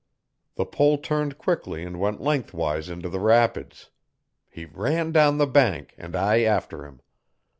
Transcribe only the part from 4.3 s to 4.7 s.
He